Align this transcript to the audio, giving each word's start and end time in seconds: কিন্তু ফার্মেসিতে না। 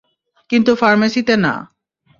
কিন্তু 0.49 0.71
ফার্মেসিতে 0.75 1.35
না। 1.37 1.53